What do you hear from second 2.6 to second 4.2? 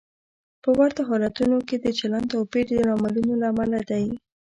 د لاملونو له امله دی.